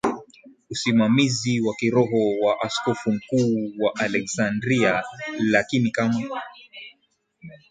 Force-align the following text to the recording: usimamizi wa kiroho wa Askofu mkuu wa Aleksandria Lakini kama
usimamizi 0.69 1.61
wa 1.61 1.73
kiroho 1.75 2.21
wa 2.45 2.61
Askofu 2.61 3.11
mkuu 3.11 3.73
wa 3.83 3.95
Aleksandria 3.95 5.03
Lakini 5.39 5.91
kama 5.91 6.29